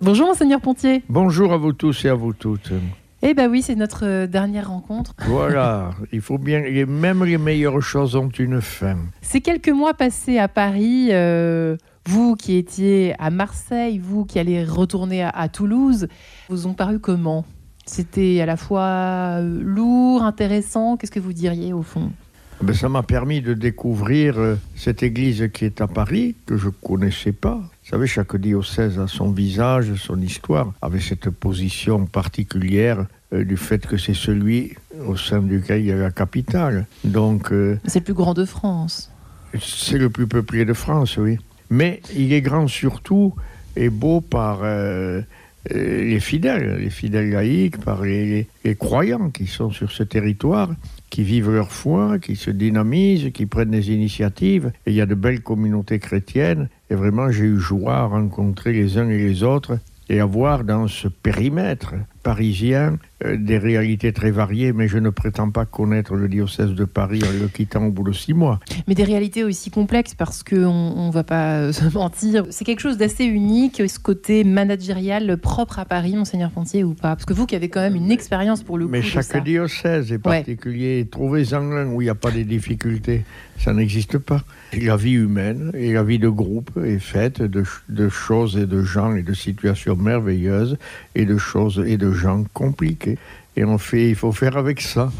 [0.00, 1.02] Bonjour Monseigneur Pontier.
[1.08, 2.72] Bonjour à vous tous et à vous toutes.
[3.20, 5.14] Eh ben oui, c'est notre euh, dernière rencontre.
[5.26, 8.96] Voilà, il faut bien, même les meilleures choses ont une fin.
[9.22, 11.76] Ces quelques mois passés à Paris, euh,
[12.06, 16.06] vous qui étiez à Marseille, vous qui allez retourner à, à Toulouse,
[16.48, 17.44] vous ont paru comment?
[17.84, 20.96] C'était à la fois euh, lourd, intéressant.
[20.96, 22.12] Qu'est-ce que vous diriez au fond?
[22.60, 26.68] Ben, ça m'a permis de découvrir euh, cette église qui est à Paris, que je
[26.68, 27.54] connaissais pas.
[27.56, 33.56] Vous savez, chaque diocèse a son visage, son histoire, avec cette position particulière euh, du
[33.56, 34.74] fait que c'est celui
[35.06, 36.86] au sein duquel il y a la capitale.
[37.04, 39.12] Donc, euh, C'est le plus grand de France.
[39.60, 41.38] c'est le plus peuplé de France, oui.
[41.70, 43.34] Mais il est grand surtout
[43.76, 45.22] et beau par euh,
[45.74, 50.70] les fidèles, les fidèles laïcs, par les, les- les croyants qui sont sur ce territoire,
[51.10, 54.72] qui vivent leur foi, qui se dynamisent, qui prennent des initiatives.
[54.86, 56.68] Et il y a de belles communautés chrétiennes.
[56.90, 59.78] Et vraiment, j'ai eu joie à rencontrer les uns et les autres
[60.10, 61.94] et à voir dans ce périmètre
[62.28, 66.84] parisien euh, des réalités très variées, mais je ne prétends pas connaître le diocèse de
[66.84, 68.60] Paris en le quittant au bout de six mois.
[68.86, 72.44] Mais des réalités aussi complexes parce qu'on ne va pas euh, se mentir.
[72.50, 77.16] C'est quelque chose d'assez unique, ce côté managérial propre à Paris, Monseigneur Pontier, ou pas?
[77.16, 79.24] Parce que vous qui avez quand même une expérience pour le coup Mais de chaque
[79.24, 79.40] ça.
[79.40, 81.08] diocèse est particulier.
[81.10, 83.24] Trouvez-en un où il n'y a pas de difficultés.
[83.58, 84.42] Ça n'existe pas.
[84.74, 88.66] Et la vie humaine et la vie de groupe est faite de, de choses et
[88.66, 90.76] de gens et de situations merveilleuses
[91.14, 93.18] et de choses et de gens compliqués.
[93.56, 95.10] Et on fait, il faut faire avec ça.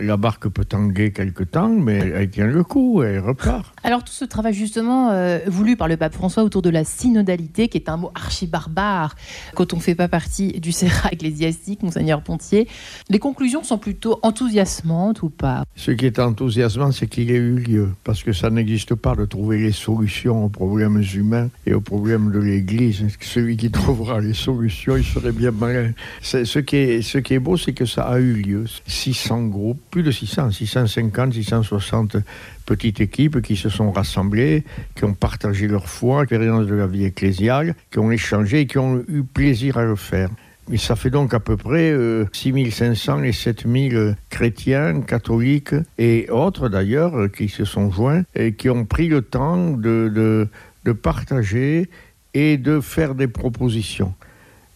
[0.00, 3.74] La barque peut tanguer quelque temps, mais elle tient le coup, elle repart.
[3.82, 7.68] Alors tout ce travail justement euh, voulu par le pape François autour de la synodalité,
[7.68, 9.14] qui est un mot archi-barbare
[9.54, 12.68] quand on ne fait pas partie du sérat ecclésiastique, Monseigneur Pontier,
[13.08, 15.64] les conclusions sont plutôt enthousiasmantes ou pas?
[15.76, 19.24] Ce qui est enthousiasmant, c'est qu'il ait eu lieu, parce que ça n'existe pas de
[19.24, 23.04] trouver les solutions aux problèmes humains et aux problèmes de l'Église.
[23.20, 25.92] Celui qui trouvera les solutions, il serait bien malin?
[26.22, 28.64] Ce qui est, ce qui est beau, c'est que ça a eu lieu.
[28.86, 32.16] 600 groupes, plus de 600, 650, 660
[32.66, 37.04] petites équipes qui se sont rassemblées, qui ont partagé leur foi, l'expérience de la vie
[37.04, 40.28] ecclésiale, qui ont échangé et qui ont eu plaisir à le faire.
[40.70, 46.68] Et ça fait donc à peu près euh, 6500 et 7000 chrétiens, catholiques et autres
[46.68, 50.48] d'ailleurs qui se sont joints et qui ont pris le temps de,
[50.84, 51.88] de partager
[52.34, 54.14] et de faire des propositions.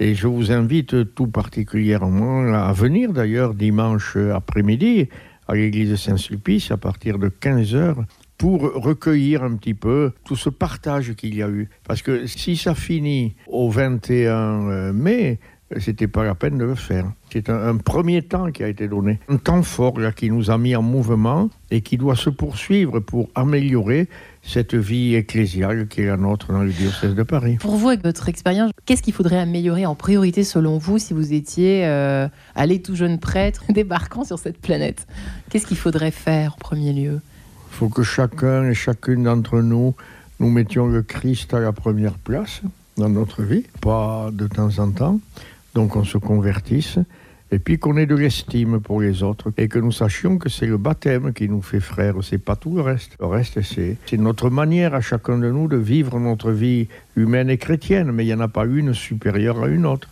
[0.00, 5.08] Et je vous invite tout particulièrement à venir d'ailleurs dimanche après-midi
[5.48, 7.96] à l'église Saint-Sulpice à partir de 15h
[8.36, 11.68] pour recueillir un petit peu tout ce partage qu'il y a eu.
[11.84, 15.40] Parce que si ça finit au 21 mai,
[15.76, 17.10] c'était pas la peine de le faire.
[17.30, 19.20] C'est un, un premier temps qui a été donné.
[19.28, 23.00] Un temps fort là, qui nous a mis en mouvement et qui doit se poursuivre
[23.00, 24.08] pour améliorer
[24.42, 27.56] cette vie ecclésiale qui est la nôtre dans le diocèse de Paris.
[27.60, 31.34] Pour vous, avec votre expérience, qu'est-ce qu'il faudrait améliorer en priorité selon vous si vous
[31.34, 35.06] étiez euh, allé tout jeune prêtre débarquant sur cette planète?
[35.50, 37.20] Qu'est-ce qu'il faudrait faire en premier lieu?
[37.70, 39.94] Il faut que chacun et chacune d'entre nous,
[40.40, 42.62] nous mettions le Christ à la première place
[42.96, 45.20] dans notre vie, pas de temps en temps.
[45.78, 46.98] Donc on se convertisse
[47.52, 50.66] et puis qu'on ait de l'estime pour les autres et que nous sachions que c'est
[50.66, 53.12] le baptême qui nous fait frères, c'est pas tout le reste.
[53.20, 57.58] Le reste, c'est notre manière à chacun de nous de vivre notre vie humaine et
[57.58, 60.08] chrétienne, mais il n'y en a pas une supérieure à une autre.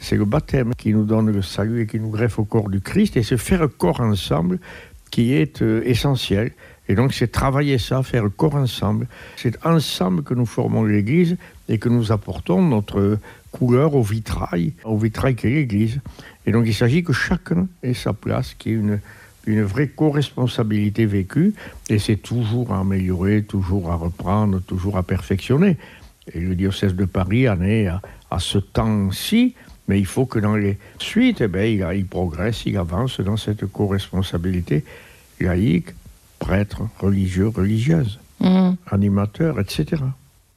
[0.00, 2.80] C'est le baptême qui nous donne le salut et qui nous greffe au corps du
[2.80, 4.60] Christ et c'est faire corps ensemble
[5.10, 6.52] qui est euh, essentiel.
[6.88, 9.06] Et donc c'est travailler ça, faire corps ensemble.
[9.36, 11.36] C'est ensemble que nous formons l'Église
[11.68, 13.18] et que nous apportons notre
[13.52, 16.00] couleur au vitrail, au vitrail qu'est l'Église.
[16.46, 18.98] Et donc il s'agit que chacun ait sa place, qui est une,
[19.46, 21.54] une vraie co-responsabilité vécue,
[21.88, 25.76] et c'est toujours à améliorer, toujours à reprendre, toujours à perfectionner.
[26.32, 29.54] Et le diocèse de Paris en est à, à ce temps-ci,
[29.88, 33.66] mais il faut que dans les suites, eh il, il progresse, il avance dans cette
[33.66, 34.84] co-responsabilité
[35.40, 35.88] laïque,
[36.38, 38.74] prêtre, religieux, religieuse, Mmh.
[38.90, 40.02] animateur, etc.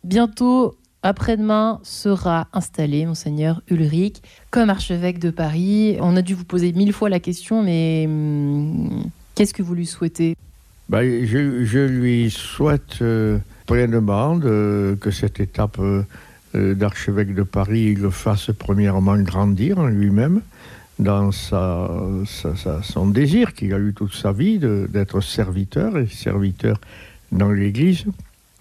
[0.03, 0.75] Bientôt,
[1.05, 5.97] après-demain, sera installé Monseigneur Ulrich comme archevêque de Paris.
[6.01, 9.03] On a dû vous poser mille fois la question, mais hum,
[9.35, 10.35] qu'est-ce que vous lui souhaitez?
[10.89, 13.37] Ben, je, lui souhaite euh,
[13.67, 16.03] pleinement de- que cette étape euh,
[16.55, 20.41] euh, d'archevêque de Paris le fasse premièrement grandir en lui-même,
[20.97, 26.79] dans son désir qu'il a eu toute sa vie d'être serviteur et serviteur
[27.31, 28.05] dans l'Église.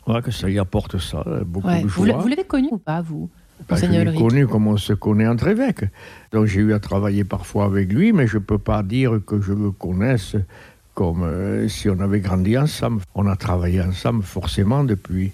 [0.06, 1.82] Voilà, que ça lui apporte ça, beaucoup Ouais.
[1.82, 2.18] de Vous joie.
[2.18, 3.30] vous l'avez connu ou pas, vous
[3.68, 5.84] Ben, je l'ai connu comme on se connaît entre évêques.
[6.32, 9.40] Donc j'ai eu à travailler parfois avec lui, mais je ne peux pas dire que
[9.40, 10.36] je le connaisse
[10.92, 13.00] comme euh, si on avait grandi ensemble.
[13.14, 15.32] On a travaillé ensemble forcément depuis,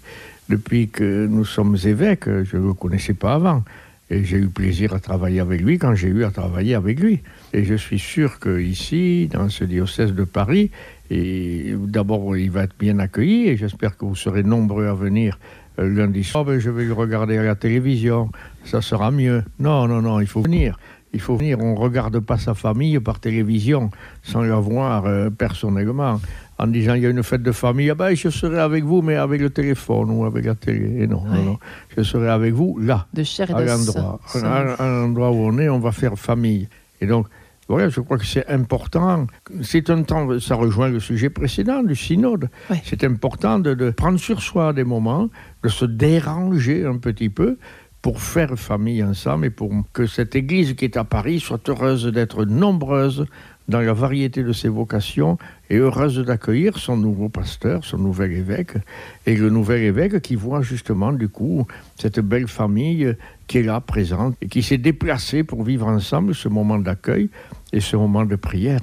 [0.49, 2.25] depuis que nous sommes évêques.
[2.43, 3.63] Je ne le connaissais pas avant.
[4.11, 7.21] Et j'ai eu plaisir à travailler avec lui quand j'ai eu à travailler avec lui.
[7.53, 10.69] Et je suis sûr qu'ici, dans ce diocèse de Paris,
[11.09, 15.39] d'abord, il va être bien accueilli et j'espère que vous serez nombreux à venir
[15.79, 16.43] euh, lundi soir.
[16.43, 18.29] Ben, je vais le regarder à la télévision,
[18.65, 19.43] ça sera mieux.
[19.59, 20.77] Non, non, non, il faut venir.
[21.13, 23.91] Il faut venir, on ne regarde pas sa famille par télévision
[24.23, 26.19] sans la voir euh, personnellement.
[26.61, 29.01] En disant il y a une fête de famille, ah ben, je serai avec vous,
[29.01, 31.01] mais avec le téléphone ou avec la télé.
[31.01, 31.57] Et non, non, non,
[31.97, 34.19] je serai avec vous là, De chair et à l'endroit.
[34.35, 36.69] À, à l'endroit où on est, on va faire famille.
[37.01, 37.25] Et donc,
[37.67, 39.25] voilà, je crois que c'est important.
[39.63, 42.47] C'est un temps, ça rejoint le sujet précédent du synode.
[42.69, 42.79] Ouais.
[42.85, 45.29] C'est important de, de prendre sur soi des moments,
[45.63, 47.57] de se déranger un petit peu
[48.01, 52.05] pour faire famille ensemble et pour que cette Église qui est à Paris soit heureuse
[52.05, 53.25] d'être nombreuse
[53.67, 55.37] dans la variété de ses vocations
[55.69, 58.73] et heureuse d'accueillir son nouveau pasteur, son nouvel évêque,
[59.25, 61.65] et le nouvel évêque qui voit justement du coup
[61.97, 63.15] cette belle famille
[63.47, 67.29] qui est là présente et qui s'est déplacée pour vivre ensemble ce moment d'accueil
[67.71, 68.81] et ce moment de prière.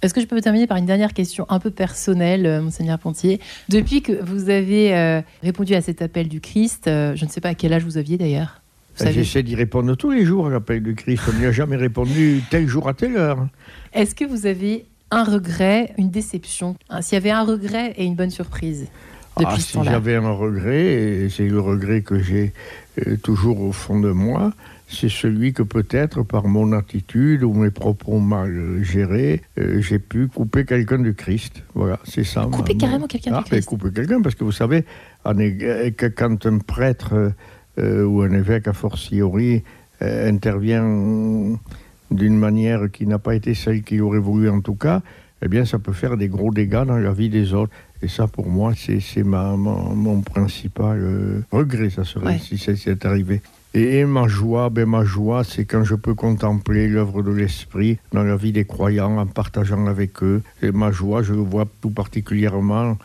[0.00, 3.40] Est-ce que je peux terminer par une dernière question un peu personnelle, euh, Monseigneur Pontier?
[3.68, 7.40] Depuis que vous avez euh, répondu à cet appel du Christ, euh, je ne sais
[7.40, 8.62] pas à quel âge vous aviez d'ailleurs?
[9.06, 11.22] J'essaie d'y répondre tous les jours à l'appel du Christ.
[11.28, 13.46] On n'y a jamais répondu tel jour à telle heure.
[13.92, 16.76] Est-ce que vous avez un regret, une déception?
[17.00, 18.86] S'il y avait un regret et une bonne surprise
[19.38, 22.52] depuis Ah, si j'avais un regret, et c'est le regret que j'ai
[23.06, 24.52] euh, toujours au fond de moi,
[24.88, 30.26] c'est celui que peut-être par mon attitude ou mes propos mal gérés, euh, j'ai pu
[30.26, 31.62] couper quelqu'un du Christ.
[31.74, 32.48] Voilà, c'est ça.
[32.50, 34.84] Couper ma- carrément quelqu'un Ah, du ben, Christ couper quelqu'un, parce que vous savez,
[35.26, 37.32] euh, quand un prêtre
[37.78, 39.62] euh, ou un évêque a fortiori
[40.02, 40.84] euh, intervient
[42.10, 45.02] d'une manière qui n'a pas été celle qu'il aurait voulu en tout cas,
[45.42, 47.72] eh bien ça peut faire des gros dégâts dans la vie des autres.
[48.00, 52.38] Et ça, pour moi, c'est c'est ma, mon, principal euh, regret, ça serait, Ouais.
[52.38, 53.40] si c'est arrivé.
[53.74, 57.98] Et, et ma joie, ben ma joie, c'est quand je peux contempler l'œuvre de l'Esprit
[58.12, 60.42] dans la vie des croyants, en partageant avec eux.
[60.62, 62.96] Et ma joie, je le vois tout particulièrement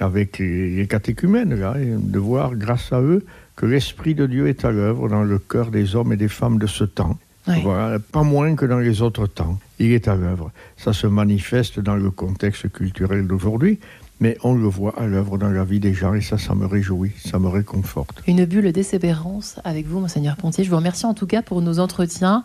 [0.00, 3.24] avec les, les catéchumènes, là, de voir, grâce à eux,
[3.60, 6.58] que l'Esprit de Dieu est à l'œuvre dans le cœur des hommes et des femmes
[6.58, 7.18] de ce temps.
[7.62, 9.58] Voilà, pas moins que dans les autres temps.
[9.78, 10.50] Il est à l'œuvre.
[10.78, 13.78] Ça se manifeste dans le contexte culturel d'aujourd'hui,
[14.20, 16.64] mais on le voit à l'œuvre dans la vie des gens et ça, ça me
[16.64, 18.22] réjouit, ça me réconforte.
[18.26, 20.64] Une bulle d'espérance avec vous, Monseigneur Pontier.
[20.64, 22.44] Je vous remercie en tout cas pour nos entretiens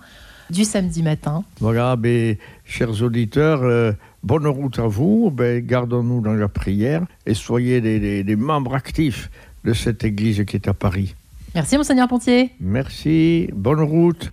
[0.50, 1.44] du samedi matin.
[1.62, 2.36] Voilà, ben,
[2.66, 5.32] chers auditeurs, euh, bonne route à vous.
[5.32, 9.30] Ben, Gardons-nous dans la prière et soyez des, des- des membres actifs
[9.66, 11.16] de cette église qui est à Paris.
[11.54, 12.52] Merci, Monseigneur Pontier.
[12.60, 14.32] Merci, bonne route.